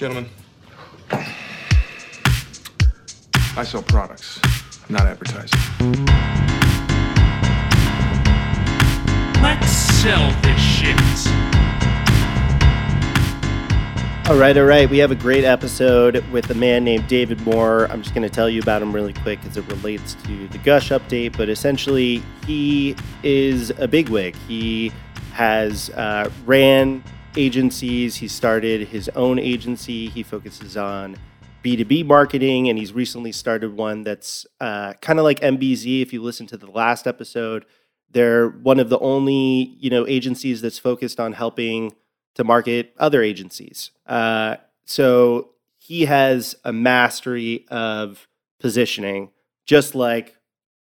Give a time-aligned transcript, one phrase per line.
[0.00, 0.30] Gentlemen,
[3.54, 4.40] I sell products,
[4.88, 5.60] not advertising.
[9.42, 10.96] Let's sell this shit.
[14.30, 14.88] All right, all right.
[14.88, 17.86] We have a great episode with a man named David Moore.
[17.90, 20.56] I'm just going to tell you about him really quick as it relates to the
[20.56, 21.36] Gush update.
[21.36, 24.34] But essentially, he is a bigwig.
[24.48, 24.92] He
[25.34, 27.04] has uh, ran
[27.36, 28.16] agencies.
[28.16, 30.08] He started his own agency.
[30.08, 31.16] He focuses on
[31.62, 36.02] B2B marketing, and he's recently started one that's uh, kind of like MBZ.
[36.02, 37.66] If you listen to the last episode,
[38.10, 41.92] they're one of the only you know agencies that's focused on helping
[42.34, 43.90] to market other agencies.
[44.06, 48.28] Uh, so he has a mastery of
[48.58, 49.30] positioning,
[49.66, 50.36] just like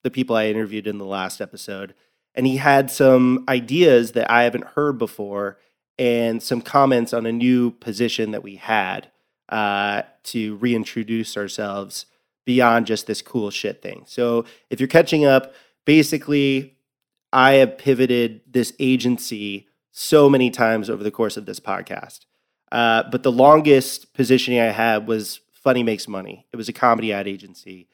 [0.04, 1.94] the people I interviewed in the last episode.
[2.34, 5.58] And he had some ideas that I haven't heard before
[5.98, 9.10] and some comments on a new position that we had
[9.50, 12.06] uh, to reintroduce ourselves
[12.46, 14.04] beyond just this cool shit thing.
[14.08, 15.54] So if you're catching up,
[15.86, 16.78] basically,
[17.34, 22.26] I have pivoted this agency so many times over the course of this podcast.
[22.72, 26.48] Uh, but the longest positioning I had was Funny Makes Money.
[26.52, 27.88] It was a comedy ad agency.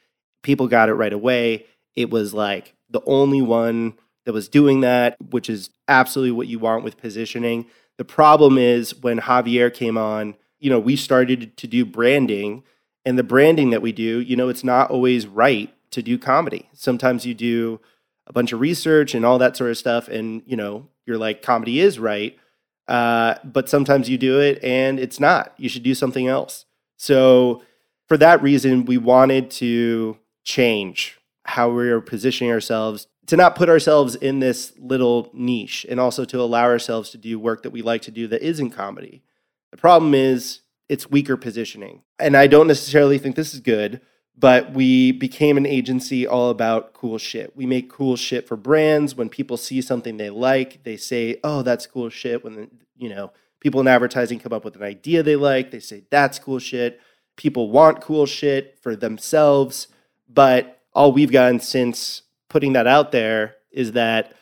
[0.44, 1.66] People got it right away.
[1.96, 3.96] It was like the only one
[4.26, 7.66] that was doing that, which is absolutely what you want with positioning.
[7.98, 12.64] The problem is when Javier came on, you know, we started to do branding,
[13.06, 16.70] and the branding that we do, you know, it's not always right to do comedy.
[16.74, 17.80] Sometimes you do
[18.28, 21.42] a bunch of research and all that sort of stuff, and you know, you're like
[21.42, 22.38] comedy is right
[22.88, 26.66] uh, but sometimes you do it and it's not you should do something else
[26.98, 27.64] so
[28.08, 33.70] for that reason we wanted to change how we are positioning ourselves to not put
[33.70, 37.82] ourselves in this little niche and also to allow ourselves to do work that we
[37.82, 39.24] like to do that isn't comedy
[39.72, 44.02] the problem is it's weaker positioning and i don't necessarily think this is good
[44.38, 47.56] but we became an agency all about cool shit.
[47.56, 49.16] We make cool shit for brands.
[49.16, 53.32] When people see something they like, they say, "Oh, that's cool shit." When you know
[53.60, 57.02] people in advertising come up with an idea they like, they say, "That's cool shit."
[57.36, 59.88] People want cool shit for themselves,
[60.30, 64.34] but all we've gotten since putting that out there is that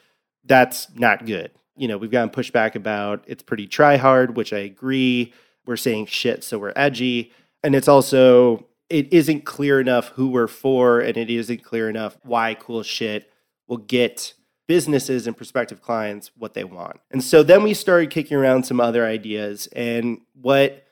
[0.44, 1.52] that's not good.
[1.76, 5.34] You know, we've gotten pushback about it's pretty try hard, which I agree.
[5.66, 7.32] We're saying shit, so we're edgy,
[7.64, 12.18] and it's also it isn't clear enough who we're for and it isn't clear enough
[12.24, 13.32] why cool shit
[13.68, 14.34] will get
[14.68, 17.00] businesses and prospective clients what they want.
[17.12, 20.86] And so then we started kicking around some other ideas and what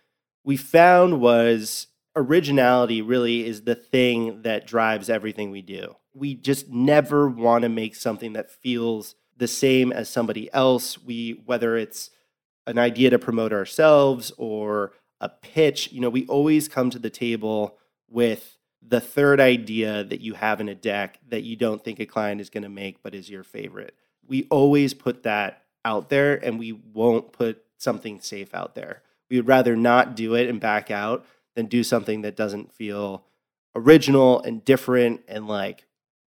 [0.44, 5.96] we found was originality really is the thing that drives everything we do.
[6.14, 11.02] We just never want to make something that feels the same as somebody else.
[11.02, 12.12] We whether it's
[12.68, 17.10] an idea to promote ourselves or a pitch, you know, we always come to the
[17.10, 17.78] table
[18.10, 22.06] with the third idea that you have in a deck that you don't think a
[22.06, 23.96] client is going to make but is your favorite.
[24.28, 29.02] We always put that out there and we won't put something safe out there.
[29.30, 31.26] We would rather not do it and back out
[31.56, 33.26] than do something that doesn't feel
[33.76, 35.86] original and different and like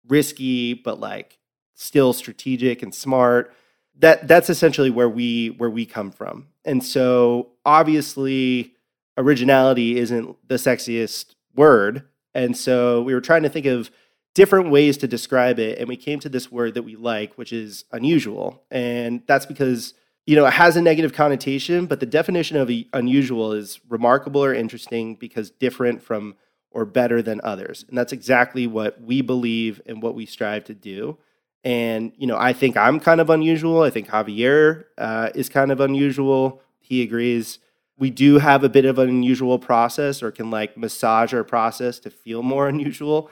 [0.07, 1.39] risky but like
[1.73, 3.53] still strategic and smart.
[3.99, 6.47] That that's essentially where we where we come from.
[6.66, 8.73] And so obviously
[9.17, 12.03] originality isn't the sexiest word.
[12.33, 13.89] And so we were trying to think of
[14.33, 15.79] different ways to describe it.
[15.79, 18.63] And we came to this word that we like, which is unusual.
[18.69, 19.93] And that's because,
[20.25, 24.53] you know, it has a negative connotation, but the definition of unusual is remarkable or
[24.53, 26.35] interesting because different from
[26.75, 27.85] or better than others.
[27.87, 31.17] And that's exactly what we believe and what we strive to do.
[31.63, 33.81] And, you know, I think I'm kind of unusual.
[33.81, 36.61] I think Javier uh, is kind of unusual.
[36.81, 37.59] He agrees
[37.97, 41.97] we do have a bit of an unusual process or can like massage our process
[41.99, 43.31] to feel more unusual.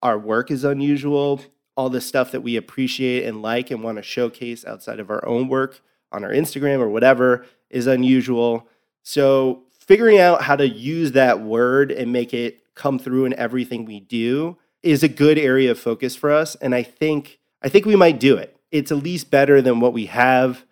[0.00, 1.40] Our work is unusual.
[1.76, 5.26] All the stuff that we appreciate and like and want to showcase outside of our
[5.26, 5.82] own work
[6.12, 8.68] on our Instagram or whatever is unusual.
[9.02, 13.84] So, figuring out how to use that word and make it come through in everything
[13.84, 17.86] we do is a good area of focus for us and I think I think
[17.86, 18.56] we might do it.
[18.70, 20.64] It's at least better than what we have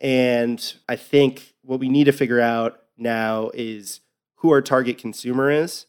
[0.00, 4.00] and I think what we need to figure out now is
[4.36, 5.86] who our target consumer is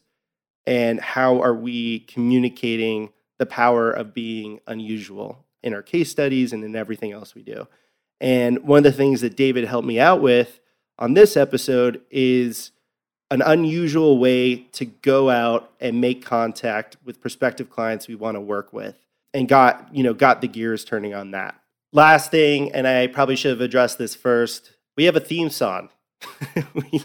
[0.66, 6.64] and how are we communicating the power of being unusual in our case studies and
[6.64, 7.66] in everything else we do.
[8.20, 10.60] And one of the things that David helped me out with
[10.98, 12.72] on this episode is
[13.30, 18.40] an unusual way to go out and make contact with prospective clients we want to
[18.40, 18.96] work with
[19.34, 21.54] and got, you know, got the gears turning on that.
[21.92, 25.90] Last thing, and I probably should have addressed this first, we have a theme song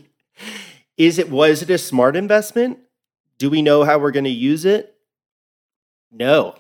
[0.98, 2.80] Is it was it a smart investment?
[3.38, 4.96] Do we know how we're going to use it?
[6.12, 6.56] No.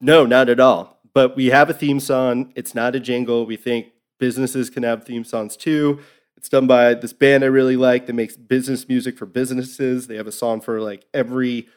[0.00, 0.98] No, not at all.
[1.12, 2.52] But we have a theme song.
[2.56, 3.46] It's not a jingle.
[3.46, 3.88] We think
[4.18, 6.00] businesses can have theme songs too.
[6.36, 10.06] It's done by this band I really like that makes business music for businesses.
[10.06, 11.68] They have a song for like every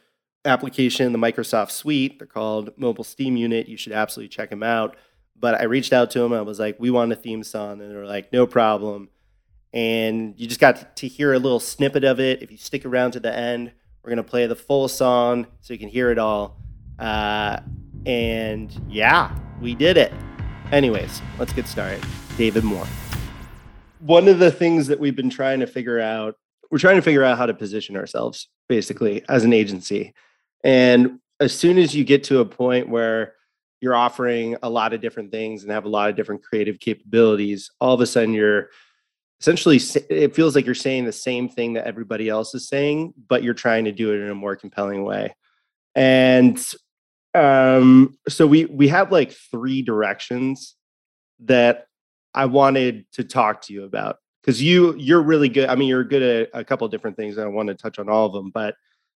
[0.45, 2.19] application in the Microsoft suite.
[2.19, 3.67] They're called Mobile Steam Unit.
[3.67, 4.95] You should absolutely check them out.
[5.39, 6.33] But I reached out to them.
[6.33, 7.81] I was like, we want a theme song.
[7.81, 9.09] And they were like, no problem.
[9.71, 12.41] And you just got to hear a little snippet of it.
[12.41, 13.71] If you stick around to the end,
[14.03, 16.57] we're going to play the full song so you can hear it all.
[16.97, 17.59] Uh,
[18.05, 20.11] and yeah, we did it.
[20.71, 22.03] Anyways, let's get started.
[22.37, 22.87] David Moore.
[23.99, 26.35] One of the things that we've been trying to figure out,
[26.71, 30.13] we're trying to figure out how to position ourselves basically as an agency.
[30.63, 33.33] And as soon as you get to a point where
[33.81, 37.71] you're offering a lot of different things and have a lot of different creative capabilities,
[37.79, 38.69] all of a sudden you're
[39.39, 39.79] essentially
[40.09, 43.53] it feels like you're saying the same thing that everybody else is saying, but you're
[43.53, 45.33] trying to do it in a more compelling way.
[45.95, 46.61] And
[47.33, 50.75] um, so we we have like three directions
[51.41, 51.85] that
[52.33, 55.69] I wanted to talk to you about because you you're really good.
[55.69, 57.99] I mean, you're good at a couple of different things, and I want to touch
[57.99, 58.51] on all of them.
[58.51, 58.75] But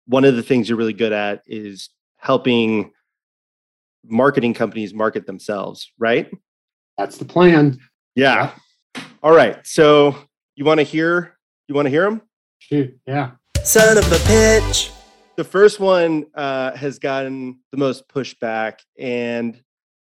[0.06, 2.92] one of the things you're really good at is helping
[4.04, 6.30] marketing companies market themselves, right?
[6.98, 7.78] That's the plan.
[8.14, 8.52] Yeah.
[9.22, 9.58] All right.
[9.66, 10.16] So
[10.56, 11.38] you want to hear?
[11.68, 12.22] You want to hear them?
[12.58, 12.98] Shoot.
[13.06, 13.32] Yeah.
[13.62, 14.90] Son of a pitch.
[15.36, 19.60] The first one uh, has gotten the most pushback, and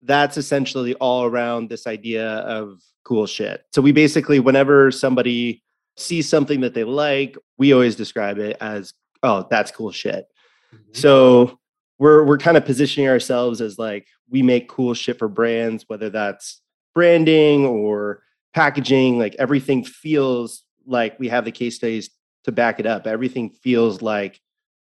[0.06, 3.64] that's essentially all around this idea of cool shit.
[3.72, 5.62] So we basically, whenever somebody
[5.96, 10.26] sees something that they like, we always describe it as, "Oh, that's cool shit."
[10.74, 10.94] Mm-hmm.
[10.94, 11.58] So
[11.98, 16.10] we're we're kind of positioning ourselves as like we make cool shit for brands, whether
[16.10, 16.60] that's
[16.94, 18.22] branding or
[18.54, 19.18] packaging.
[19.18, 22.10] Like everything feels like we have the case studies
[22.44, 23.06] to back it up.
[23.06, 24.40] Everything feels like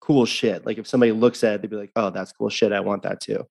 [0.01, 0.67] cool shit.
[0.67, 2.73] Like if somebody looks at it, they'd be like, "Oh, that's cool shit.
[2.73, 3.47] I want that too."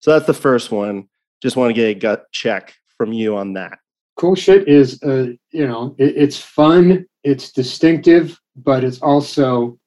[0.00, 1.08] So that's the first one.
[1.42, 3.78] Just want to get a gut check from you on that.
[4.16, 9.78] Cool shit is, uh, you know, it, it's fun, it's distinctive, but it's also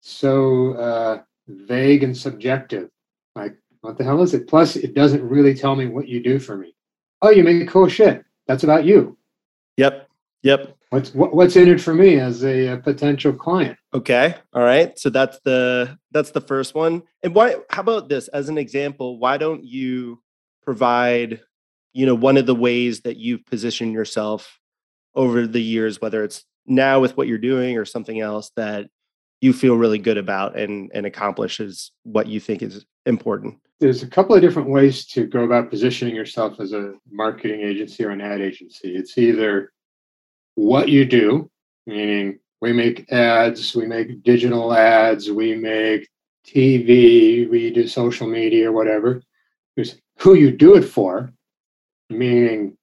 [0.00, 2.90] so uh, vague and subjective.
[3.34, 4.46] Like, what the hell is it?
[4.46, 6.74] Plus, it doesn't really tell me what you do for me.
[7.22, 8.24] Oh, you make cool shit.
[8.46, 9.16] That's about you.
[9.76, 10.08] Yep.
[10.42, 10.76] Yep.
[10.92, 13.78] What's what, what's in it for me as a, a, potential client?
[13.94, 14.34] Okay.
[14.52, 14.98] All right.
[14.98, 17.02] So that's the that's the first one.
[17.22, 17.56] And why?
[17.70, 19.18] How about this as an example?
[19.18, 20.20] Why don't you
[20.62, 21.40] provide,
[21.94, 24.58] you know, one of the ways that you've positioned yourself
[25.14, 28.90] over the years, whether it's now with what you're doing or something else that
[29.40, 34.06] you feel really good about and and accomplishes what you think is important there's a
[34.06, 38.20] couple of different ways to go about positioning yourself as a marketing agency or an
[38.20, 39.72] ad agency it's either
[40.54, 41.50] what you do
[41.86, 46.08] meaning we make ads we make digital ads we make
[46.46, 49.22] tv we do social media whatever
[49.76, 51.32] there's who you do it for
[52.10, 52.76] meaning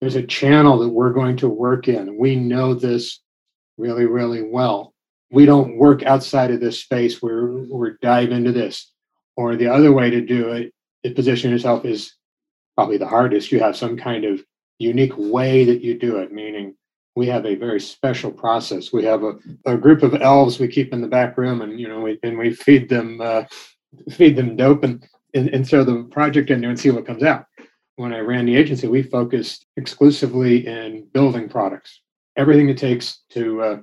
[0.00, 3.20] there's a channel that we're going to work in we know this
[3.78, 4.94] really really well
[5.34, 7.20] we don't work outside of this space.
[7.20, 8.92] We're we're dive into this.
[9.36, 10.72] Or the other way to do it,
[11.02, 12.14] it position yourself is
[12.76, 13.50] probably the hardest.
[13.50, 14.40] You have some kind of
[14.78, 16.76] unique way that you do it, meaning
[17.16, 18.92] we have a very special process.
[18.92, 19.34] We have a,
[19.66, 22.36] a group of elves we keep in the back room, and you know, we, and
[22.38, 23.44] we feed them uh,
[24.10, 27.22] feed them dope and, and and throw the project in there and see what comes
[27.22, 27.46] out.
[27.96, 32.00] When I ran the agency, we focused exclusively in building products,
[32.36, 33.76] everything it takes to uh,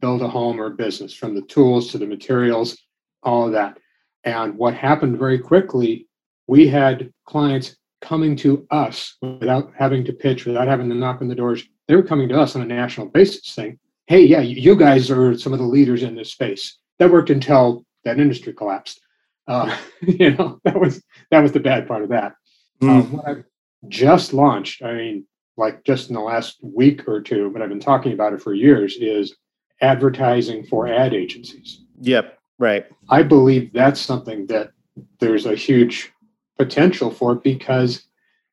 [0.00, 2.78] build a home or business from the tools to the materials,
[3.22, 3.78] all of that.
[4.24, 6.06] And what happened very quickly,
[6.46, 11.28] we had clients coming to us without having to pitch, without having to knock on
[11.28, 11.64] the doors.
[11.88, 15.36] They were coming to us on a national basis saying, hey, yeah, you guys are
[15.36, 16.78] some of the leaders in this space.
[16.98, 19.00] That worked until that industry collapsed.
[19.46, 22.34] Uh, you know, that was that was the bad part of that.
[22.82, 22.88] Mm.
[22.88, 23.44] Um, what I've
[23.88, 25.26] just launched, I mean,
[25.56, 28.54] like just in the last week or two, but I've been talking about it for
[28.54, 29.36] years, is
[29.80, 31.84] advertising for ad agencies.
[32.00, 32.86] Yep, right.
[33.08, 34.72] I believe that's something that
[35.20, 36.12] there's a huge
[36.58, 38.04] potential for because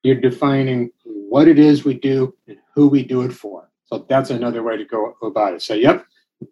[0.04, 0.92] you're defining
[1.36, 3.70] what it is we do and who we do it for.
[3.88, 5.62] So that's another way to go about it.
[5.62, 6.06] Say, yep,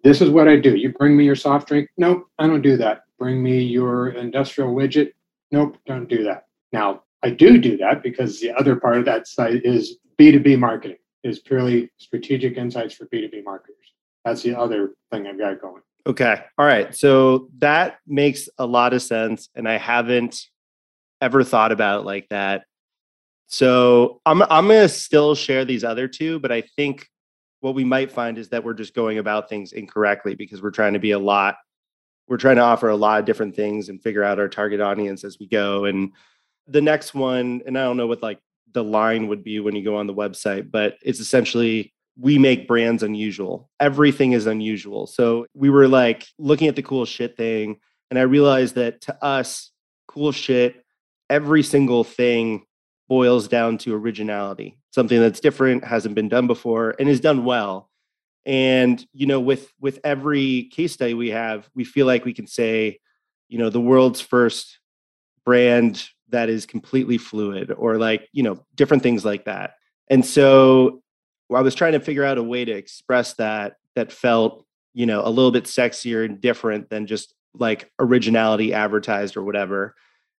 [0.04, 0.76] this is what I do.
[0.76, 1.90] You bring me your soft drink.
[1.96, 3.04] Nope, I don't do that.
[3.18, 5.14] Bring me your industrial widget.
[5.54, 6.48] Nope, don't do that.
[6.74, 10.98] Now, I do do that because the other part of that site is B2B marketing,
[11.24, 13.94] is purely strategic insights for B2B marketers.
[14.26, 15.82] That's the other thing I've got going.
[16.08, 16.44] Okay.
[16.58, 16.94] All right.
[16.94, 19.48] So that makes a lot of sense.
[19.56, 20.46] And I haven't
[21.22, 22.66] ever thought about it like that.
[23.48, 27.08] So I'm I'm gonna still share these other two, but I think
[27.60, 30.94] what we might find is that we're just going about things incorrectly because we're trying
[30.94, 31.56] to be a lot
[32.28, 35.26] we're trying to offer a lot of different things and figure out our target audience
[35.26, 35.86] as we go.
[35.86, 36.14] And
[36.68, 38.40] the next one and i don't know what like
[38.72, 42.68] the line would be when you go on the website but it's essentially we make
[42.68, 43.72] brands unusual.
[43.80, 45.08] Everything is unusual.
[45.08, 49.24] So we were like looking at the cool shit thing and i realized that to
[49.24, 49.72] us
[50.08, 50.86] cool shit
[51.30, 52.66] every single thing
[53.08, 57.90] boils down to originality, something that's different, hasn't been done before, and is done well.
[58.46, 62.48] And you know, with with every case study we have, we feel like we can
[62.48, 63.00] say,
[63.48, 64.80] you know, the world's first
[65.46, 69.76] brand that is completely fluid, or like you know, different things like that.
[70.10, 71.02] And so,
[71.54, 75.22] I was trying to figure out a way to express that that felt, you know,
[75.26, 79.96] a little bit sexier and different than just like originality advertised or whatever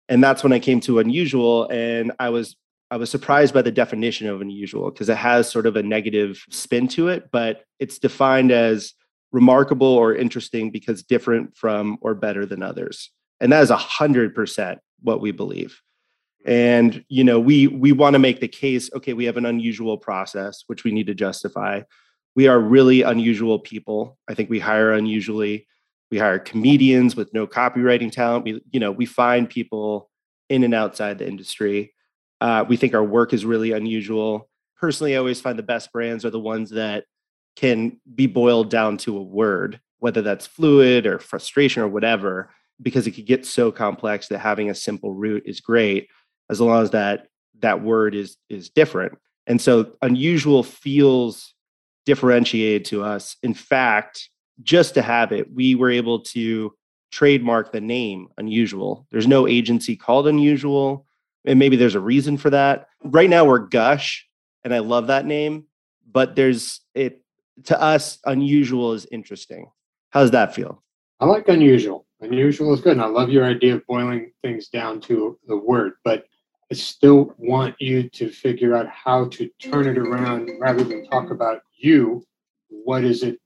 [0.09, 2.57] and that's when I came to unusual and I was
[2.91, 6.45] I was surprised by the definition of unusual because it has sort of a negative
[6.51, 8.93] spin to it, but it's defined as
[9.33, 13.11] remarkable or interesting because different from or better than others.
[13.41, 15.81] And that is a hundred percent what we believe.
[16.47, 19.97] And you know, we we want to make the case, okay, we have an unusual
[19.99, 21.83] process, which we need to justify.
[22.37, 24.19] We are really unusual people.
[24.29, 25.67] I think we hire unusually
[26.11, 28.45] we hire comedians with no copywriting talent.
[28.45, 30.11] We you know we find people
[30.49, 31.95] in and outside the industry.
[32.41, 34.49] Uh, we think our work is really unusual.
[34.81, 37.05] Personally i always find the best brands are the ones that
[37.57, 42.51] can be boiled down to a word whether that's fluid or frustration or whatever
[42.83, 46.09] because it could get so complex that having a simple root is great
[46.51, 47.29] as long as that
[47.61, 49.17] that word is is different.
[49.47, 51.55] And so unusual feels
[52.05, 53.37] differentiated to us.
[53.43, 54.29] In fact
[54.63, 56.75] just to have it, we were able to
[57.11, 59.07] trademark the name Unusual.
[59.11, 61.07] There's no agency called Unusual,
[61.45, 62.89] and maybe there's a reason for that.
[63.05, 64.27] Right now, we're Gush,
[64.65, 65.65] and I love that name,
[66.11, 67.23] but there's it
[67.65, 69.71] to us, Unusual is interesting.
[70.11, 70.83] How does that feel?
[71.21, 72.07] I like Unusual.
[72.21, 75.93] Unusual is good, and I love your idea of boiling things down to the word,
[76.05, 76.25] but
[76.73, 81.31] I still want you to figure out how to turn it around rather than talk
[81.31, 82.25] about you.
[82.69, 83.39] What is it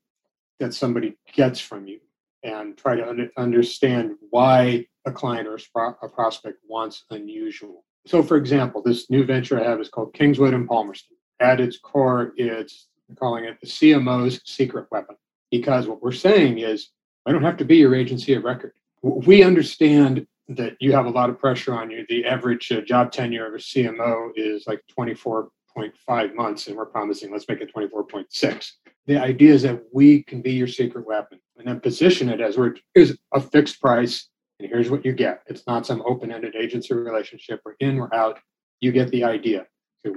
[0.59, 2.01] that somebody gets from you
[2.43, 7.85] and try to un- understand why a client or a, a, prospect wants unusual.
[8.07, 11.17] So, for example, this new venture I have is called Kingswood and Palmerston.
[11.41, 12.89] At its core, it's
[13.19, 15.17] calling it the CMO's secret weapon
[15.51, 16.91] because what we're saying is
[17.27, 18.73] I don't have to be your agency of record.
[19.03, 22.05] We understand that you have a lot of pressure on you.
[22.09, 27.31] The average uh, job tenure of a CMO is like 24.5 months, and we're promising
[27.31, 28.71] let's make it 24.6
[29.09, 32.59] the idea is that we can be your secret weapon and then position it as
[32.59, 34.29] we're here's a fixed price
[34.61, 35.43] and here's what you get.
[35.47, 37.63] It's not some open-ended agency relationship.
[37.65, 38.39] We're in, we're out.
[38.81, 39.67] You get the idea.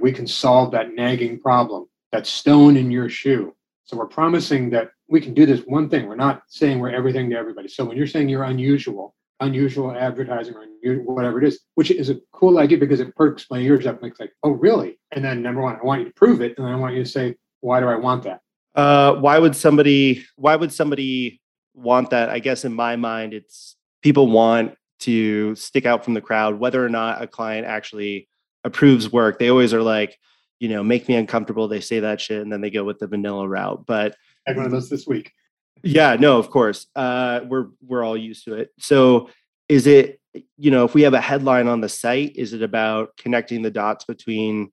[0.00, 3.56] We can solve that nagging problem, that stone in your shoe.
[3.84, 6.06] So we're promising that we can do this one thing.
[6.06, 7.68] We're not saying we're everything to everybody.
[7.68, 12.20] So when you're saying you're unusual, unusual advertising or whatever it is, which is a
[12.32, 14.98] cool idea because it perks my ears up and it's like, oh, really?
[15.12, 16.54] And then number one, I want you to prove it.
[16.58, 18.41] And then I want you to say, why do I want that?
[18.74, 20.24] Uh, why would somebody?
[20.36, 21.40] Why would somebody
[21.74, 22.30] want that?
[22.30, 26.84] I guess in my mind, it's people want to stick out from the crowd, whether
[26.84, 28.28] or not a client actually
[28.64, 29.38] approves work.
[29.38, 30.18] They always are like,
[30.60, 31.68] you know, make me uncomfortable.
[31.68, 33.84] They say that shit, and then they go with the vanilla route.
[33.86, 35.32] But I one of this week.
[35.82, 36.86] Yeah, no, of course.
[36.94, 38.70] Uh, we're we're all used to it.
[38.78, 39.30] So,
[39.68, 40.20] is it
[40.56, 43.70] you know, if we have a headline on the site, is it about connecting the
[43.70, 44.72] dots between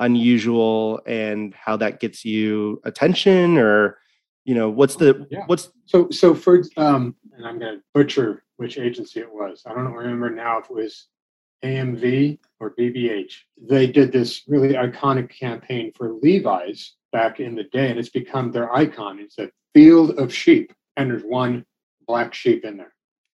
[0.00, 3.98] unusual and how that gets you attention or
[4.44, 5.44] you know what's the yeah.
[5.46, 9.62] what's so so for um and i'm going to butcher which agency it was.
[9.66, 11.08] I don't remember now if it was
[11.64, 17.90] amv or bbh they did this really iconic campaign for levi's back in the day
[17.90, 19.18] and it's become their icon.
[19.20, 21.64] It's a field of sheep and there's one
[22.06, 22.92] black sheep in there.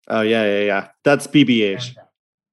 [0.08, 0.88] Oh yeah yeah yeah.
[1.04, 1.96] That's bbh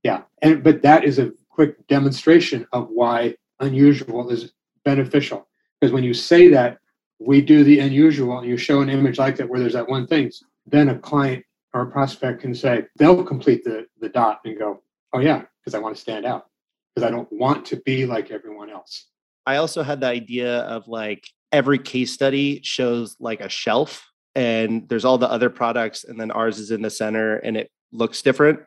[0.02, 0.23] yeah.
[0.42, 4.52] And but that is a quick demonstration of why unusual is
[4.85, 5.49] beneficial.
[5.81, 6.78] Because when you say that
[7.19, 10.07] we do the unusual and you show an image like that where there's that one
[10.07, 10.31] thing
[10.66, 14.83] then a client or a prospect can say they'll complete the, the dot and go
[15.12, 16.47] oh yeah because i want to stand out.
[16.95, 19.07] Because i don't want to be like everyone else.
[19.47, 24.88] I also had the idea of like every case study shows like a shelf and
[24.88, 28.23] there's all the other products and then ours is in the center and it looks
[28.23, 28.61] different.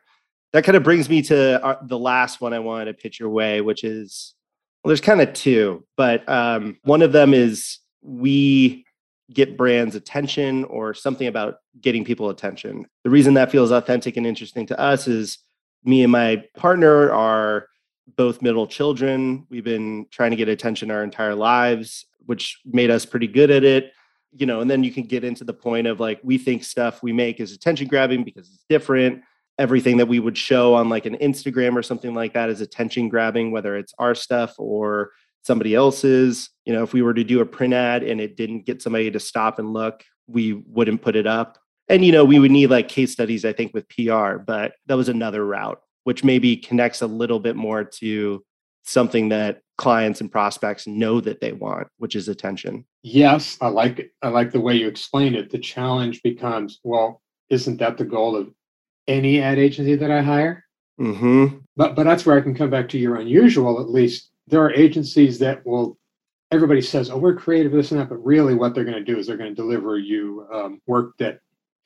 [0.52, 3.28] That kind of brings me to uh, the last one i wanted to pitch your
[3.28, 4.35] way which is
[4.86, 8.84] well, there's kind of two, but um, one of them is we
[9.32, 12.86] get brands attention or something about getting people attention.
[13.02, 15.38] The reason that feels authentic and interesting to us is
[15.82, 17.66] me and my partner are
[18.16, 19.44] both middle children.
[19.50, 22.06] We've been trying to get attention our entire lives.
[22.26, 23.92] which made us pretty good at it.
[24.36, 27.02] You know, and then you can get into the point of like we think stuff
[27.02, 29.22] we make is attention grabbing because it's different.
[29.58, 33.08] Everything that we would show on like an Instagram or something like that is attention
[33.08, 36.50] grabbing, whether it's our stuff or somebody else's.
[36.64, 39.10] You know, if we were to do a print ad and it didn't get somebody
[39.10, 41.58] to stop and look, we wouldn't put it up.
[41.88, 44.96] And you know, we would need like case studies, I think, with PR, but that
[44.96, 48.44] was another route, which maybe connects a little bit more to
[48.82, 52.84] something that clients and prospects know that they want, which is attention.
[53.02, 54.10] Yes, I like it.
[54.22, 55.50] I like the way you explain it.
[55.50, 58.50] The challenge becomes, well, isn't that the goal of
[59.08, 60.64] any ad agency that I hire?
[61.00, 61.58] Mm-hmm.
[61.76, 63.80] But but that's where I can come back to your unusual.
[63.80, 65.98] At least there are agencies that will.
[66.52, 69.18] Everybody says, "Oh, we're creative, this and that," but really, what they're going to do
[69.18, 71.40] is they're going to deliver you um, work that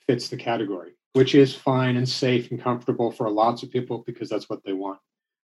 [0.06, 4.28] fits the category, which is fine and safe and comfortable for lots of people because
[4.28, 4.98] that's what they want.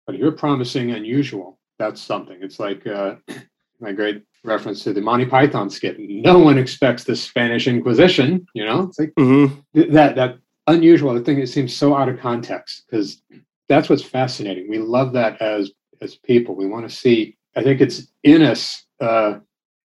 [0.04, 2.38] But if you're promising unusual, that's something.
[2.42, 3.14] It's like uh,
[3.80, 5.96] my great reference to the Monty Python skit.
[5.98, 8.44] No one expects the Spanish Inquisition.
[8.52, 9.54] You know, it's like Mm-hmm.
[9.74, 11.14] th- that that unusual.
[11.14, 13.22] The thing that seems so out of context because
[13.68, 14.68] that's what's fascinating.
[14.68, 16.54] We love that as as people.
[16.54, 17.36] We want to see.
[17.56, 19.38] I think it's in us uh,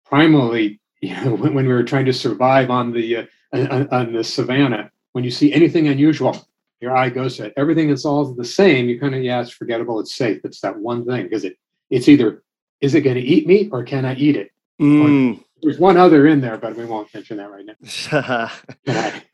[0.09, 0.77] primally.
[1.03, 4.23] You know, when, when we were trying to survive on the uh, on, on the
[4.23, 6.47] savannah, when you see anything unusual,
[6.79, 7.53] your eye goes to it.
[7.57, 8.87] Everything is all the same.
[8.87, 9.99] You kind of yeah, it's forgettable.
[9.99, 10.41] It's safe.
[10.43, 11.57] It's that one thing because it
[11.89, 12.43] it's either
[12.81, 14.51] is it going to eat me or can I eat it?
[14.79, 15.43] Mm.
[15.63, 19.21] There's one other in there, but we won't mention that right now.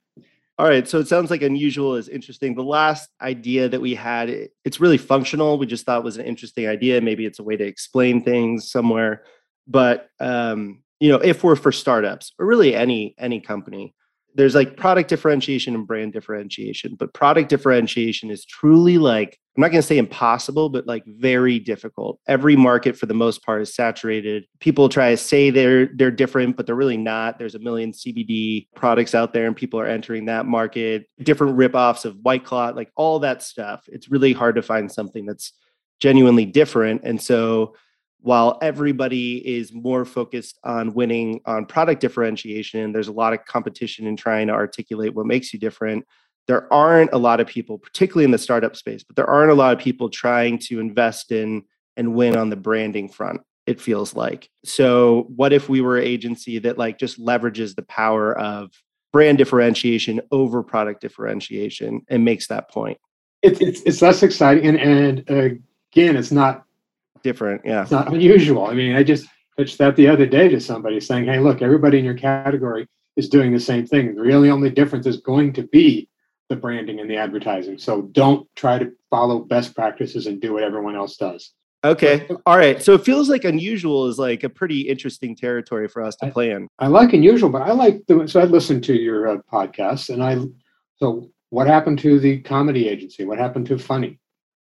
[0.60, 2.56] All right, so it sounds like unusual is interesting.
[2.56, 5.60] The last idea that we had, it's really functional.
[5.60, 7.00] We just thought was an interesting idea.
[7.00, 9.24] Maybe it's a way to explain things somewhere.
[9.68, 13.94] But um, you know, if we're for startups or really any any company,
[14.38, 16.96] there's like product differentiation and brand differentiation.
[16.98, 21.58] But product differentiation is truly like I'm not going to say impossible, but like very
[21.58, 22.20] difficult.
[22.28, 24.46] Every market for the most part is saturated.
[24.60, 27.40] People try to say they're they're different, but they're really not.
[27.40, 31.08] There's a million CBD products out there, and people are entering that market.
[31.24, 33.86] Different ripoffs of White Claw, like all that stuff.
[33.88, 35.54] It's really hard to find something that's
[36.00, 37.02] genuinely different.
[37.04, 37.74] And so
[38.22, 44.08] while everybody is more focused on winning on product differentiation, there's a lot of competition
[44.08, 46.06] in trying to articulate what makes you different
[46.48, 49.56] there aren't a lot of people, particularly in the startup space, but there aren't a
[49.56, 51.64] lot of people trying to invest in
[51.98, 53.42] and win on the branding front.
[53.66, 54.50] It feels like.
[54.64, 58.72] So, what if we were an agency that like just leverages the power of
[59.12, 62.98] brand differentiation over product differentiation and makes that point
[63.42, 65.20] It's it's it's less exciting, and and
[65.92, 66.64] again, it's not
[67.28, 67.62] different?
[67.66, 67.82] Yeah.
[67.82, 68.66] it's not unusual.
[68.68, 72.00] I mean, I just pitched that the other day to somebody saying, "Hey, look, everybody
[72.00, 74.16] in your category is doing the same thing.
[74.16, 76.08] The really only difference is going to be
[76.50, 77.78] the branding and the advertising.
[77.78, 82.28] So don't try to follow best practices and do what everyone else does." Okay.
[82.46, 82.82] All right.
[82.82, 86.52] So it feels like unusual is like a pretty interesting territory for us to play
[86.52, 86.68] in.
[86.80, 90.24] I like unusual, but I like the so I listened to your uh, podcast, and
[90.24, 90.38] I
[90.96, 93.26] so what happened to the comedy agency?
[93.26, 94.20] What happened to Funny?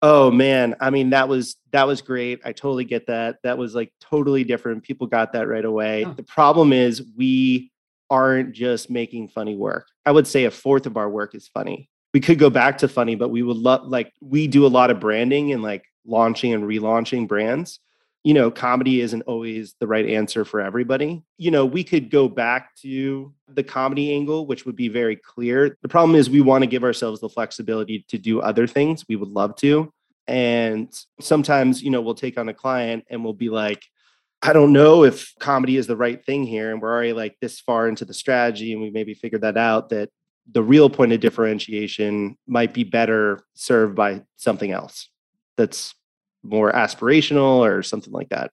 [0.02, 2.40] Oh man, I mean that was that was great.
[2.44, 3.36] I totally get that.
[3.42, 4.82] That was like totally different.
[4.82, 6.04] People got that right away.
[6.04, 6.14] Oh.
[6.14, 7.70] The problem is we
[8.08, 9.86] aren't just making funny work.
[10.06, 11.88] I would say a fourth of our work is funny.
[12.12, 14.90] We could go back to funny, but we would love like we do a lot
[14.90, 17.78] of branding and like launching and relaunching brands.
[18.22, 21.22] You know, comedy isn't always the right answer for everybody.
[21.38, 25.78] You know, we could go back to the comedy angle, which would be very clear.
[25.80, 29.04] The problem is we want to give ourselves the flexibility to do other things.
[29.08, 29.92] We would love to.
[30.26, 33.84] And sometimes, you know, we'll take on a client and we'll be like,
[34.42, 36.72] I don't know if comedy is the right thing here.
[36.72, 39.88] And we're already like this far into the strategy and we maybe figured that out
[39.90, 40.10] that
[40.50, 45.08] the real point of differentiation might be better served by something else
[45.56, 45.94] that's
[46.42, 48.50] more aspirational or something like that.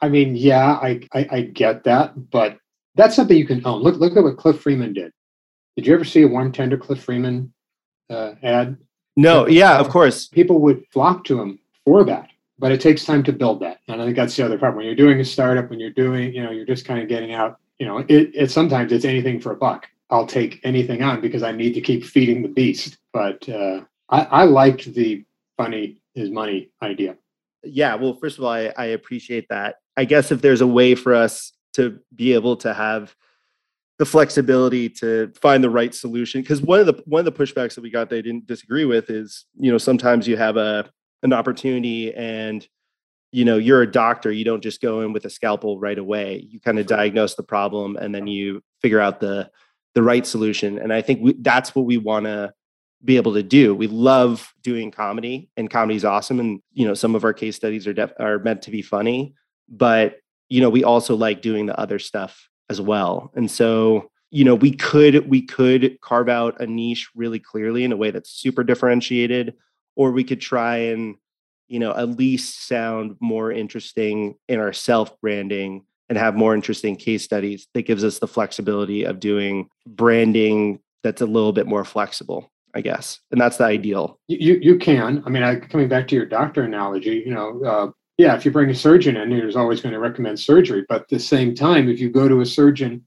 [0.00, 2.58] I mean, yeah, I, I I get that, but
[2.94, 3.82] that's something you can own.
[3.82, 5.12] Look look at what Cliff Freeman did.
[5.76, 7.52] Did you ever see a warm tender Cliff Freeman
[8.10, 8.76] uh, ad?
[9.16, 10.28] No, yeah, of course.
[10.28, 13.78] People would flock to him for that, but it takes time to build that.
[13.88, 14.76] And I think that's the other part.
[14.76, 17.32] When you're doing a startup, when you're doing, you know, you're just kind of getting
[17.32, 17.58] out.
[17.78, 19.88] You know, it, it sometimes it's anything for a buck.
[20.10, 22.98] I'll take anything on because I need to keep feeding the beast.
[23.12, 25.24] But uh, I, I liked the
[25.56, 27.16] funny is money idea.
[27.64, 29.76] Yeah well first of all I, I appreciate that.
[29.96, 33.14] I guess if there's a way for us to be able to have
[33.98, 37.74] the flexibility to find the right solution because one of the one of the pushbacks
[37.74, 40.90] that we got they didn't disagree with is you know sometimes you have a
[41.22, 42.66] an opportunity and
[43.30, 46.44] you know you're a doctor you don't just go in with a scalpel right away.
[46.48, 49.50] You kind of diagnose the problem and then you figure out the
[49.94, 50.78] the right solution.
[50.78, 52.52] And i think we, that's what we want to
[53.04, 53.74] be able to do.
[53.74, 56.40] We love doing comedy and comedy is awesome.
[56.40, 59.34] And, you know, some of our case studies are def- are meant to be funny,
[59.68, 63.32] but you know, we also like doing the other stuff as well.
[63.34, 67.92] And so, you know, we could we could carve out a niche really clearly in
[67.92, 69.54] a way that's super differentiated,
[69.96, 71.16] or we could try and,
[71.68, 76.96] you know, at least sound more interesting in our self branding and have more interesting
[76.96, 81.84] case studies that gives us the flexibility of doing branding that's a little bit more
[81.84, 85.22] flexible i guess and that's the ideal You you can.
[85.26, 88.50] I mean, I, coming back to your doctor analogy, you know, uh, yeah, if you
[88.50, 90.84] bring a surgeon in, he's always going to recommend surgery.
[90.88, 93.04] But at the same time, if you go to a surgeon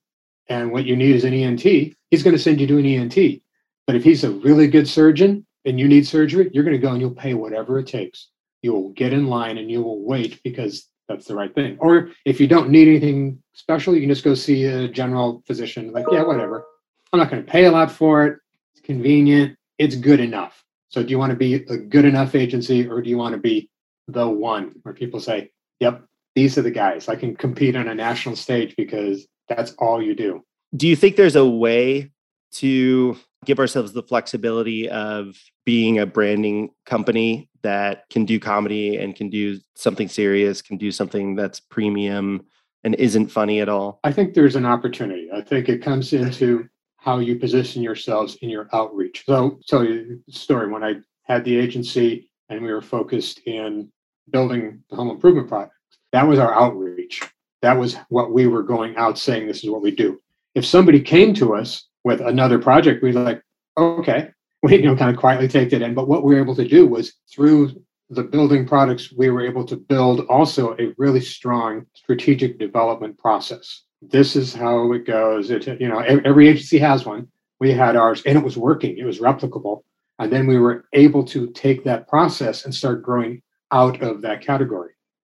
[0.50, 3.42] and what you need is an ENT, he's going to send you to an ENT.
[3.86, 6.92] But if he's a really good surgeon and you need surgery, you're going to go
[6.92, 8.30] and you'll pay whatever it takes.
[8.62, 11.78] You will get in line and you will wait because that's the right thing.
[11.80, 15.94] Or if you don't need anything special, you can just go see a general physician.
[15.94, 16.66] Like, yeah, whatever.
[17.14, 18.40] I'm not going to pay a lot for it.
[18.74, 19.57] It's convenient.
[19.78, 20.64] It's good enough.
[20.90, 23.42] So, do you want to be a good enough agency, or do you want to
[23.42, 23.70] be
[24.08, 27.10] the one where people say, "Yep, these are the guys.
[27.10, 30.44] I can compete on a national stage because that's all you do."
[30.76, 32.12] do you think there's a way
[32.52, 39.16] to give ourselves the flexibility of being a branding company that can do comedy and
[39.16, 42.46] can do something serious, can do something that's premium
[42.84, 44.00] and isn't funny at all?
[44.04, 45.30] I think there's an opportunity.
[45.34, 46.68] I think it comes into
[47.08, 49.24] how you position yourselves in your outreach.
[49.26, 53.90] So, so the story when I had the agency and we were focused in
[54.30, 55.78] building the home improvement projects,
[56.12, 57.22] that was our outreach.
[57.62, 59.48] That was what we were going out saying.
[59.48, 60.20] This is what we do.
[60.54, 63.42] If somebody came to us with another project, we'd like,
[63.78, 64.28] okay,
[64.62, 65.94] we you know kind of quietly take that in.
[65.94, 67.72] But what we were able to do was through
[68.10, 73.84] the building products, we were able to build also a really strong strategic development process.
[74.02, 75.50] This is how it goes.
[75.50, 77.28] It, you know, every agency has one.
[77.60, 78.98] We had ours, and it was working.
[78.98, 79.84] It was replicable,
[80.20, 84.42] and then we were able to take that process and start growing out of that
[84.42, 84.92] category.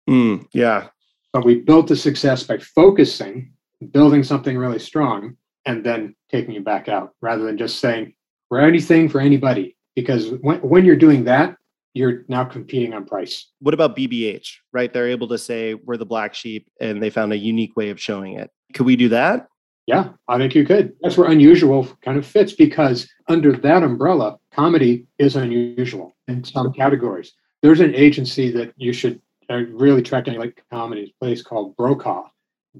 [0.08, 0.88] Mm, yeah.
[1.32, 3.52] But we built the success by focusing,
[3.92, 8.14] building something really strong, and then taking it back out, rather than just saying
[8.50, 9.76] we're anything for anybody.
[9.94, 11.56] Because when, when you're doing that,
[11.94, 13.50] you're now competing on price.
[13.60, 14.92] What about BBH, right?
[14.92, 18.00] They're able to say we're the black sheep and they found a unique way of
[18.00, 18.50] showing it.
[18.74, 19.46] Could we do that?
[19.86, 20.94] Yeah, I think you could.
[21.02, 26.72] That's where unusual kind of fits because under that umbrella, comedy is unusual in some
[26.72, 27.32] categories.
[27.62, 31.76] There's an agency that you should uh, really track down like comedy, a place called
[31.76, 32.24] Brokaw,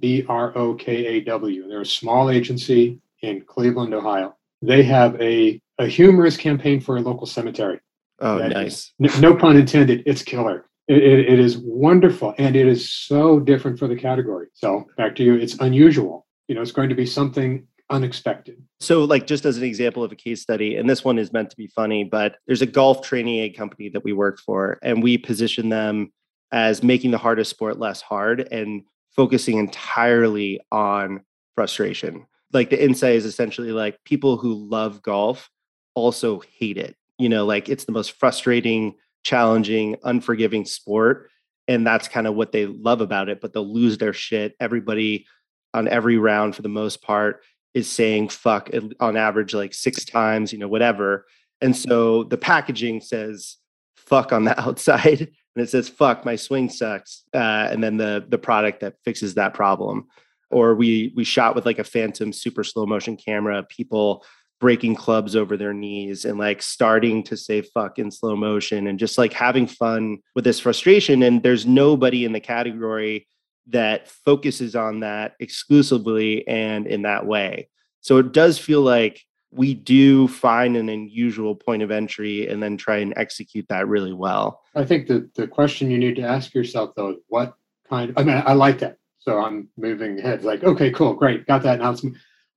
[0.00, 1.68] B R O K A W.
[1.68, 4.37] They're a small agency in Cleveland, Ohio.
[4.62, 7.81] They have a, a humorous campaign for a local cemetery.
[8.20, 8.92] Oh, That- nice.
[9.03, 10.03] N- No pun intended.
[10.07, 10.66] It's killer.
[10.87, 14.48] It, it, it is wonderful, and it is so different for the category.
[14.53, 15.35] So back to you.
[15.37, 16.27] It's unusual.
[16.48, 18.62] You know, it's going to be something unexpected.
[18.81, 21.48] So, like, just as an example of a case study, and this one is meant
[21.50, 25.03] to be funny, but there's a golf training aid company that we worked for, and
[25.03, 26.12] we position them
[26.53, 28.83] as making the hardest sport less hard and
[29.16, 31.22] focusing entirely on
[31.55, 32.27] frustration.
[32.53, 35.48] Like, the insight is essentially like people who love golf
[35.94, 36.94] also hate it.
[37.18, 41.31] You know, like it's the most frustrating, challenging, unforgiving sport.
[41.66, 44.55] And that's kind of what they love about it, but they'll lose their shit.
[44.61, 45.27] Everybody
[45.72, 50.53] on every round, for the most part, is saying fuck on average like six times,
[50.53, 51.27] you know, whatever.
[51.61, 53.57] And so the packaging says
[53.96, 55.20] fuck on the outside
[55.57, 57.24] and it says fuck my swing sucks.
[57.35, 60.07] Uh, and then the the product that fixes that problem.
[60.50, 64.24] Or we we shot with like a phantom super slow motion camera, people
[64.60, 68.98] breaking clubs over their knees and like starting to say fuck in slow motion and
[68.98, 71.22] just like having fun with this frustration.
[71.22, 73.26] And there's nobody in the category
[73.68, 77.68] that focuses on that exclusively and in that way.
[78.00, 82.76] So it does feel like we do find an unusual point of entry and then
[82.76, 84.60] try and execute that really well.
[84.74, 87.54] I think that the question you need to ask yourself though, is what
[87.88, 88.96] kind I mean, I like that.
[89.18, 90.44] So I'm moving ahead.
[90.44, 92.16] Like, okay, cool, great, got that announcement.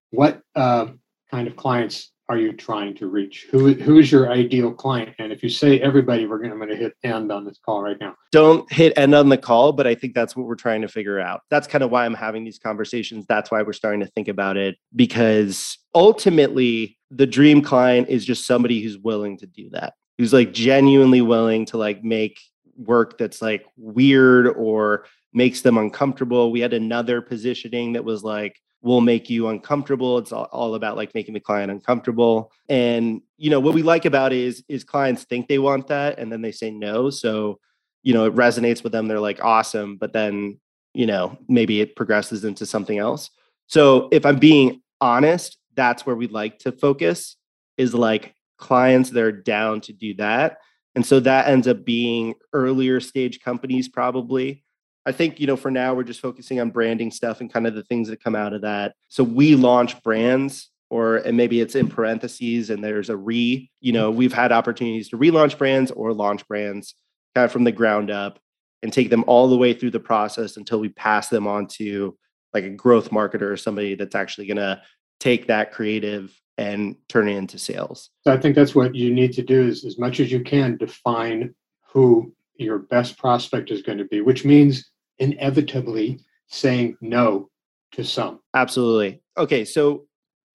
[0.09, 0.87] What uh,
[1.29, 3.47] kind of clients are you trying to reach?
[3.51, 5.15] Who who is your ideal client?
[5.17, 7.95] And if you say everybody, we're gonna I'm gonna hit end on this call right
[8.01, 8.15] now.
[8.31, 11.19] Don't hit end on the call, but I think that's what we're trying to figure
[11.19, 11.41] out.
[11.49, 13.25] That's kind of why I'm having these conversations.
[13.27, 18.45] That's why we're starting to think about it because ultimately the dream client is just
[18.45, 19.93] somebody who's willing to do that.
[20.17, 22.39] Who's like genuinely willing to like make
[22.75, 26.51] work that's like weird or makes them uncomfortable.
[26.51, 30.17] We had another positioning that was like will make you uncomfortable.
[30.17, 32.51] It's all, about like making the client uncomfortable.
[32.69, 36.19] And you know what we like about it is is clients think they want that
[36.19, 37.09] and then they say no.
[37.09, 37.59] So
[38.03, 39.07] you know it resonates with them.
[39.07, 40.59] They're like awesome, but then
[40.93, 43.29] you know maybe it progresses into something else.
[43.67, 47.35] So if I'm being honest, that's where we like to focus
[47.77, 50.57] is like clients that are down to do that.
[50.95, 54.63] And so that ends up being earlier stage companies probably
[55.07, 57.73] I think, you know, for now we're just focusing on branding stuff and kind of
[57.73, 58.93] the things that come out of that.
[59.07, 63.93] So we launch brands or and maybe it's in parentheses and there's a re, you
[63.93, 66.93] know, we've had opportunities to relaunch brands or launch brands
[67.35, 68.39] kind of from the ground up
[68.83, 72.17] and take them all the way through the process until we pass them on to
[72.53, 74.81] like a growth marketer or somebody that's actually going to
[75.21, 78.09] take that creative and turn it into sales.
[78.25, 80.75] So I think that's what you need to do is as much as you can
[80.75, 81.55] define
[81.93, 87.49] who your best prospect is going to be, which means inevitably saying no
[87.93, 88.39] to some.
[88.53, 89.21] Absolutely.
[89.37, 90.05] Okay, so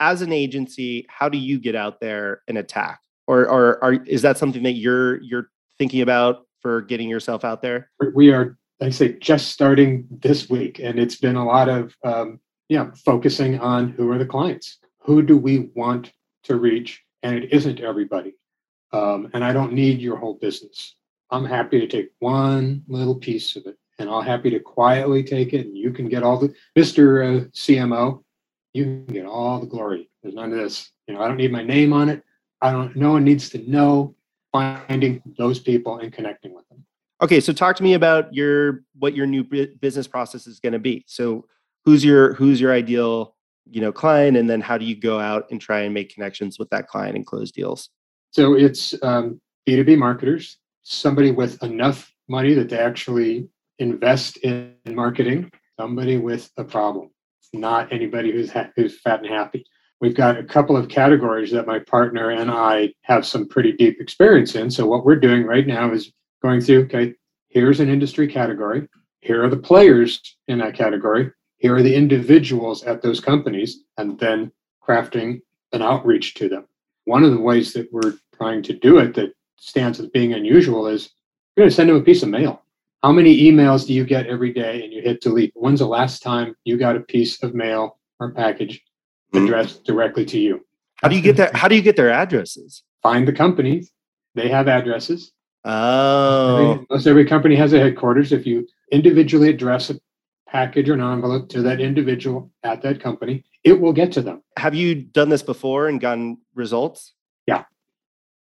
[0.01, 3.01] as an agency, how do you get out there and attack?
[3.27, 7.63] Or, or are, is that something that you're you're thinking about for getting yourself out
[7.63, 7.91] there?
[8.15, 11.95] We are, like I say, just starting this week, and it's been a lot of
[12.05, 16.13] um, yeah, focusing on who are the clients, who do we want
[16.45, 18.35] to reach, and it isn't everybody.
[18.93, 20.97] Um, and I don't need your whole business.
[21.31, 25.53] I'm happy to take one little piece of it, and I'll happy to quietly take
[25.53, 27.45] it, and you can get all the Mr.
[27.45, 28.23] Uh, CMO.
[28.73, 30.09] You can get all the glory.
[30.23, 30.91] There's none of this.
[31.07, 32.23] You know, I don't need my name on it.
[32.61, 32.95] I don't.
[32.97, 34.15] No one needs to know.
[34.53, 36.85] Finding those people and connecting with them.
[37.23, 39.45] Okay, so talk to me about your what your new
[39.81, 41.05] business process is going to be.
[41.07, 41.47] So,
[41.87, 43.35] who's your who's your ideal
[43.71, 46.59] you know client, and then how do you go out and try and make connections
[46.59, 47.91] with that client and close deals?
[48.33, 53.49] So it's um, B2B marketers, somebody with enough money that they actually
[53.83, 57.11] invest in marketing, somebody with a problem,
[57.53, 59.65] not anybody who's ha- who's fat and happy.
[60.01, 64.01] We've got a couple of categories that my partner and I have some pretty deep
[64.01, 64.71] experience in.
[64.71, 67.15] So what we're doing right now is going through, okay,
[67.49, 68.89] here's an industry category.
[69.21, 71.31] Here are the players in that category.
[71.59, 74.51] Here are the individuals at those companies, and then
[74.87, 75.41] crafting
[75.73, 76.67] an outreach to them.
[77.05, 80.89] One of the ways that we're trying to do it that stands as being unusual
[80.89, 81.11] is
[81.57, 82.63] you're going to send them a piece of mail.
[83.03, 85.53] How many emails do you get every day and you hit delete?
[85.55, 88.83] When's the last time you got a piece of mail or package
[89.35, 89.47] Mm-hmm.
[89.47, 90.61] addressed directly to you.
[90.97, 91.57] How do you get that?
[91.57, 92.83] How do you get their addresses?
[93.03, 93.91] Find the companies;
[94.35, 95.33] they have addresses.
[95.65, 98.31] Oh, every, most every company has a headquarters.
[98.33, 99.99] If you individually address a
[100.47, 104.43] package or an envelope to that individual at that company, it will get to them.
[104.59, 107.15] Have you done this before and gotten results?
[107.47, 107.65] Yeah.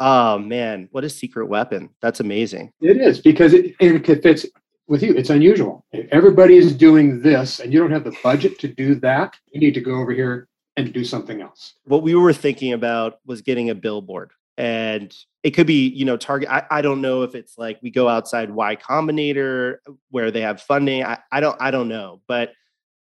[0.04, 1.88] Oh man, what a secret weapon!
[2.00, 2.72] That's amazing.
[2.80, 4.44] It is because it, it fits
[4.88, 5.14] with you.
[5.14, 5.86] It's unusual.
[5.92, 9.60] If everybody is doing this and you don't have the budget to do that, you
[9.60, 11.74] need to go over here and do something else.
[11.84, 14.32] What we were thinking about was getting a billboard.
[14.58, 16.48] And it could be, you know, target.
[16.50, 19.76] I, I don't know if it's like we go outside Y Combinator
[20.10, 21.04] where they have funding.
[21.04, 22.22] I, I don't I don't know.
[22.26, 22.54] But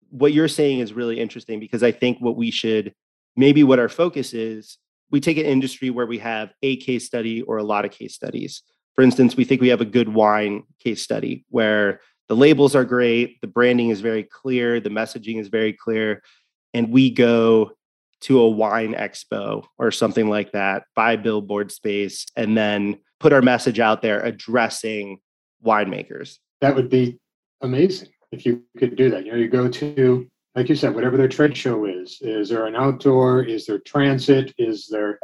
[0.10, 2.96] what you're saying is really interesting because I think what we should
[3.36, 4.80] maybe what our focus is,
[5.12, 8.14] we take an industry where we have a case study or a lot of case
[8.14, 8.64] studies.
[8.96, 12.86] For instance, we think we have a good wine case study where the labels are
[12.86, 16.22] great, the branding is very clear, the messaging is very clear
[16.74, 17.72] and we go
[18.22, 23.42] to a wine expo or something like that, buy billboard space, and then put our
[23.42, 25.18] message out there addressing
[25.66, 26.38] winemakers.
[26.62, 27.18] That would be
[27.62, 29.26] amazing if you could do that.
[29.26, 30.28] You know, you go to,
[30.60, 32.18] like you said, whatever their trade show is.
[32.20, 33.44] Is there an outdoor?
[33.44, 34.54] Is there transit?
[34.58, 35.18] Is there,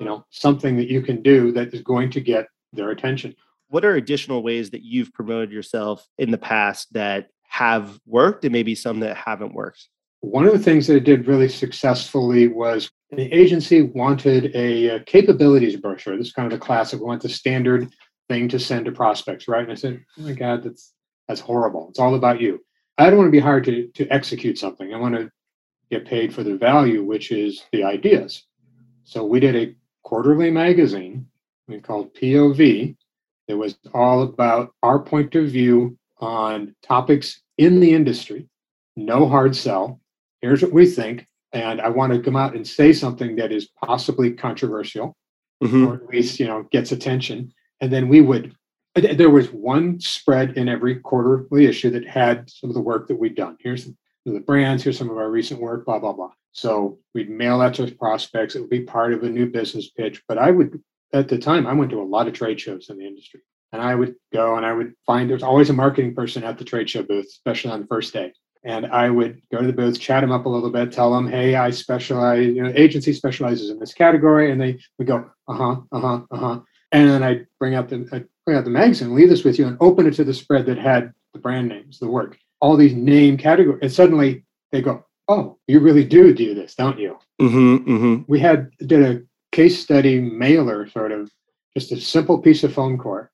[0.00, 3.34] you know, something that you can do that is going to get their attention?
[3.68, 8.54] What are additional ways that you've promoted yourself in the past that have worked and
[8.54, 9.86] maybe some that haven't worked?
[10.20, 15.00] One of the things that it did really successfully was the agency wanted a, a
[15.00, 16.16] capabilities brochure.
[16.16, 17.00] This is kind of the classic.
[17.00, 17.92] We want the standard
[18.30, 19.62] thing to send to prospects, right?
[19.62, 20.94] And I said, "Oh my God, that's
[21.28, 21.88] that's horrible.
[21.90, 22.64] It's all about you.
[22.98, 24.92] I don't want to be hired to to execute something.
[24.92, 25.30] I want to
[25.90, 28.44] get paid for the value, which is the ideas."
[29.04, 31.26] So we did a quarterly magazine
[31.70, 32.96] we called POV.
[33.48, 38.48] It was all about our point of view on topics in the industry.
[38.96, 40.00] No hard sell
[40.40, 43.68] here's what we think, and I want to come out and say something that is
[43.82, 45.16] possibly controversial,
[45.62, 45.86] mm-hmm.
[45.86, 48.54] or at least you know gets attention, and then we would.
[48.94, 53.18] There was one spread in every quarterly issue that had some of the work that
[53.18, 53.56] we'd done.
[53.60, 53.88] Here's
[54.26, 54.82] the brands.
[54.82, 55.84] Here's some of our recent work.
[55.84, 56.32] Blah blah blah.
[56.52, 58.56] So we'd mail that to prospects.
[58.56, 60.22] It would be part of a new business pitch.
[60.26, 62.98] But I would, at the time, I went to a lot of trade shows in
[62.98, 63.40] the industry.
[63.72, 66.64] And I would go and I would find there's always a marketing person at the
[66.64, 68.32] trade show booth, especially on the first day
[68.64, 71.28] and I would go to the booth, chat them up a little bit, tell them,
[71.28, 72.46] "Hey, I specialize.
[72.46, 76.20] You know, agency specializes in this category," and they would go, "Uh huh, uh huh,
[76.30, 76.60] uh huh,"
[76.92, 80.06] and then I'd bring up the out the magazine, leave this with you, and open
[80.06, 83.80] it to the spread that had the brand names, the work, all these name categories,
[83.82, 88.22] and suddenly they go, "Oh, you really do do this, don't you?" Mm-hmm, mm-hmm.
[88.28, 91.30] We had did a case study mailer, sort of,
[91.76, 93.30] just a simple piece of foam core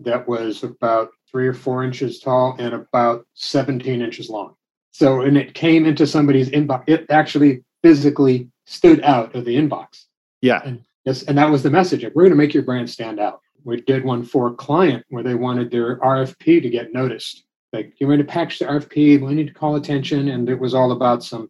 [0.00, 4.54] that was about three or four inches tall and about 17 inches long.
[4.90, 6.84] So, and it came into somebody's inbox.
[6.86, 10.04] It actually physically stood out of the inbox.
[10.40, 10.60] Yeah.
[10.64, 12.04] And yes, and that was the message.
[12.04, 13.40] We're going to make your brand stand out.
[13.64, 17.44] We did one for a client where they wanted their RFP to get noticed.
[17.72, 20.28] Like, you want to package the RFP, we need to call attention.
[20.28, 21.48] And it was all about some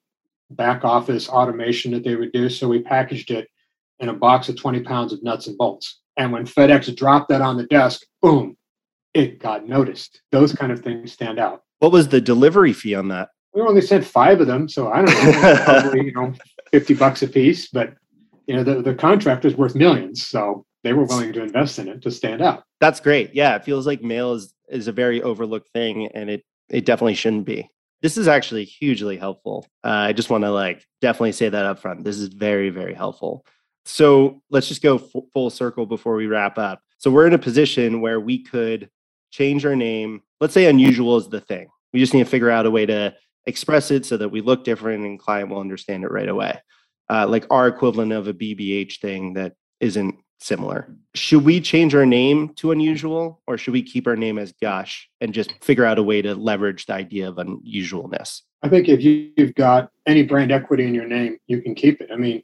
[0.50, 2.48] back office automation that they would do.
[2.48, 3.48] So we packaged it
[3.98, 6.00] in a box of 20 pounds of nuts and bolts.
[6.16, 8.57] And when FedEx dropped that on the desk, boom,
[9.14, 10.22] it got noticed.
[10.33, 11.62] Those kind of things stand out.
[11.79, 13.29] What was the delivery fee on that?
[13.55, 16.33] We only sent five of them, so I don't know, probably you know,
[16.72, 17.68] fifty bucks a piece.
[17.68, 17.94] But
[18.46, 21.88] you know, the the contract is worth millions, so they were willing to invest in
[21.88, 22.62] it to stand out.
[22.79, 23.35] That's great.
[23.35, 27.14] Yeah, it feels like mail is is a very overlooked thing, and it it definitely
[27.14, 27.68] shouldn't be.
[28.03, 29.66] This is actually hugely helpful.
[29.83, 32.05] Uh, I just want to like definitely say that up front.
[32.05, 33.44] This is very very helpful.
[33.87, 36.81] So let's just go f- full circle before we wrap up.
[36.99, 38.90] So we're in a position where we could
[39.31, 40.23] change our name.
[40.40, 41.68] Let's say unusual is the thing.
[41.92, 43.14] We just need to figure out a way to
[43.47, 46.59] express it so that we look different and client will understand it right away.
[47.11, 50.88] Uh, like our equivalent of a BBH thing that isn't similar.
[51.14, 55.09] Should we change our name to unusual or should we keep our name as Gush
[55.20, 58.42] and just figure out a way to leverage the idea of unusualness?
[58.62, 62.00] I think if you, you've got any brand equity in your name, you can keep
[62.00, 62.11] it.
[62.12, 62.42] I mean,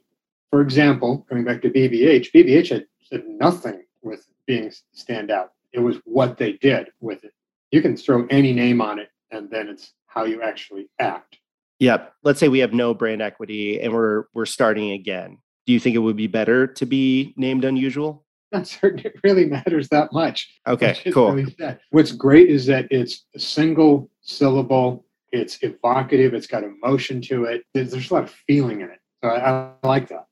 [0.49, 5.51] for example, coming back to BBH, BBH had said nothing with being stand out.
[5.73, 7.33] It was what they did with it.
[7.71, 11.37] You can throw any name on it, and then it's how you actually act.
[11.79, 12.13] Yep.
[12.23, 15.39] Let's say we have no brand equity and we're we're starting again.
[15.65, 18.25] Do you think it would be better to be named unusual?
[18.51, 20.59] Not certain it really matters that much.
[20.67, 21.31] Okay, cool.
[21.31, 21.55] really.
[21.91, 25.05] What's great is that it's a single syllable.
[25.31, 26.33] It's evocative.
[26.33, 27.63] It's got emotion to it.
[27.73, 28.99] There's, there's a lot of feeling in it.
[29.23, 30.25] So I, I like that.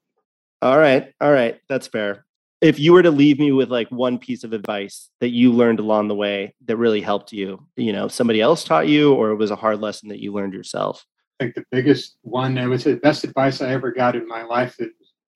[0.62, 1.14] All right.
[1.22, 1.60] All right.
[1.70, 2.26] That's fair.
[2.60, 5.80] If you were to leave me with like one piece of advice that you learned
[5.80, 9.38] along the way that really helped you, you know, somebody else taught you or it
[9.38, 11.06] was a hard lesson that you learned yourself.
[11.40, 14.28] I think the biggest one, I would say, the best advice I ever got in
[14.28, 14.90] my life, that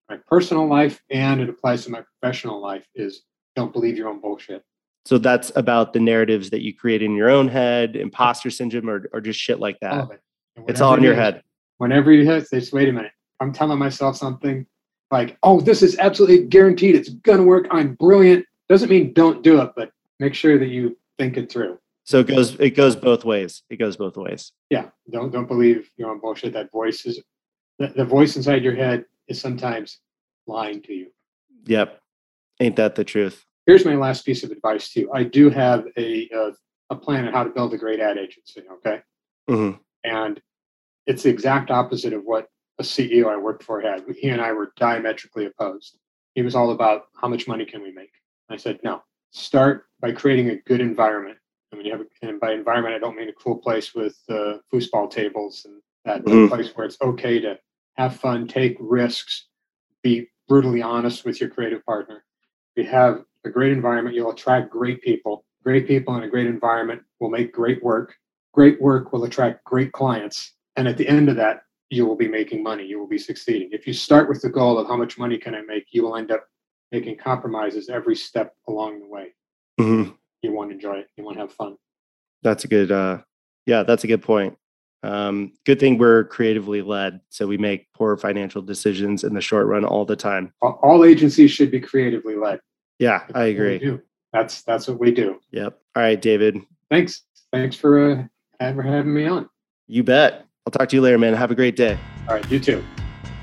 [0.10, 3.24] my personal life, and it applies to my professional life, is
[3.56, 4.64] don't believe your own bullshit.
[5.06, 9.10] So that's about the narratives that you create in your own head, imposter syndrome, or,
[9.12, 9.94] or just shit like that.
[9.94, 10.22] of it.
[10.68, 11.44] It's all in your head.
[11.78, 13.12] Whenever you hit, just wait a minute.
[13.40, 14.66] I'm telling myself something
[15.12, 16.96] like, "Oh, this is absolutely guaranteed.
[16.96, 17.68] It's gonna work.
[17.72, 21.80] I'm brilliant." Doesn't mean don't do it, but make sure that you think it through.
[22.06, 23.64] So it goes it goes both ways.
[23.70, 24.52] It goes both ways.
[24.70, 27.22] yeah don't don't believe your own bullshit that voice is
[27.80, 30.00] the, the voice inside your head is sometimes
[30.48, 31.08] lying to you.
[31.66, 32.02] Yep.
[32.60, 33.46] Ain't that the truth?
[33.66, 35.12] here's my last piece of advice to you.
[35.14, 36.52] I do have a uh,
[36.90, 39.02] a plan on how to build a great ad agency okay?
[39.48, 39.72] Hmm
[40.06, 40.42] and
[41.08, 42.48] it's the exact opposite of what
[42.80, 44.04] a ceo i worked for had.
[44.18, 45.98] He and i were diametrically opposed.
[46.36, 48.12] He was all about how much money can we make?
[48.50, 49.02] I said no.
[49.32, 51.38] Start by creating a good environment.
[51.72, 54.18] I mean, you have, a, and by environment, I don't mean a cool place with
[54.30, 56.50] uh, foosball tables and that a Mhm.
[56.50, 57.58] place where it's okay to
[57.96, 59.48] have fun, take risks,
[60.02, 62.24] be brutally honest with your creative partner.
[62.76, 65.46] If you have a great environment, you'll attract great people.
[65.64, 68.16] Great people in a great environment will make great work.
[68.54, 70.54] Great work will attract great clients.
[70.76, 72.86] And at the end of that, you will be making money.
[72.86, 73.70] You will be succeeding.
[73.72, 76.16] If you start with the goal of how much money can I make, you will
[76.16, 76.46] end up
[76.92, 79.34] making compromises every step along the way.
[79.80, 80.10] hmm
[80.42, 81.08] You want to enjoy it.
[81.18, 81.78] You want to have fun.
[82.42, 83.20] That's a good uh
[83.66, 84.58] yeah, that's a good point.
[85.04, 89.68] Um, good thing we're creatively led, so we make poor financial decisions in the short
[89.68, 90.54] run all the time.
[90.62, 92.62] All- agencies should be creatively led.
[93.00, 94.00] Yeah, That's I agree.
[94.32, 95.40] That's that's what we do.
[95.52, 95.78] Yep.
[95.96, 96.58] All right, David.
[96.90, 97.24] Thanks.
[97.52, 99.50] Thanks for uh, for having me on.
[99.88, 100.46] You bet.
[100.66, 101.34] I'll talk to you later, man.
[101.34, 101.98] Have a great day.
[102.28, 102.84] All right, you too.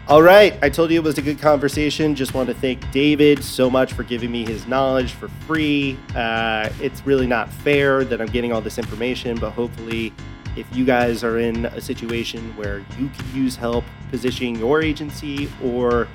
[0.08, 0.58] All right.
[0.62, 2.16] I told you it was a good conversation.
[2.16, 5.96] Just want to thank David so much for giving me his knowledge for free.
[6.16, 10.12] Uh, it's really not fair that I'm getting all this information, but hopefully,
[10.56, 15.50] if you guys are in a situation where you could use help positioning your agency
[15.62, 16.08] or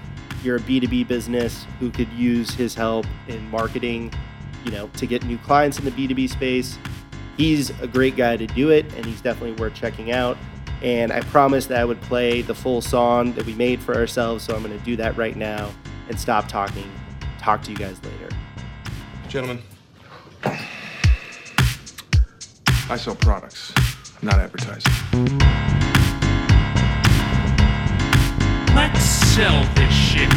[0.44, 4.14] you're a B2B business who could use his help in marketing,
[4.64, 6.78] you know, to get new clients in the B2B space,
[7.38, 10.38] he's a great guy to do it and he's definitely worth checking out.
[10.82, 14.44] And I promised that I would play the full song that we made for ourselves.
[14.44, 15.72] So I'm going to do that right now
[16.10, 16.92] and stop talking.
[17.40, 18.30] Talk to you guys later.
[19.28, 19.62] Gentlemen,
[22.88, 23.74] I sell products,
[24.26, 24.92] not advertising.
[28.74, 30.34] Let's sell this shit.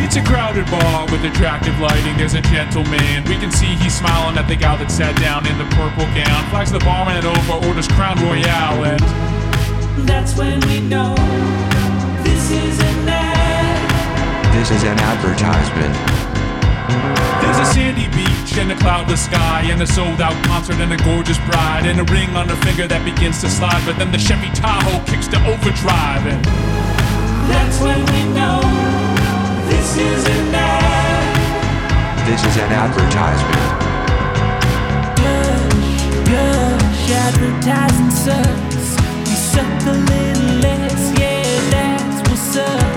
[0.00, 2.16] It's a crowded bar with attractive lighting.
[2.16, 3.24] There's a gentleman.
[3.24, 6.48] We can see he's smiling at the gal that sat down in the purple gown.
[6.50, 9.00] Flags the barman over, orders Crown Royal, and
[10.08, 11.14] That's when we know
[12.22, 14.54] this is an ad.
[14.54, 16.27] This is an advertisement.
[16.88, 20.96] There's a sandy beach and a cloudless sky and a sold out concert and a
[21.04, 23.82] gorgeous bride and a ring on her finger that begins to slide.
[23.84, 26.44] But then the Chevy Tahoe kicks to overdrive and
[27.52, 28.60] That's when we know
[29.68, 31.38] this is an ad.
[32.28, 33.64] This is an advertisement.
[35.16, 38.88] Gush, gush, advertising sucks.
[39.28, 42.87] We suck a little less, yeah, that's what's up.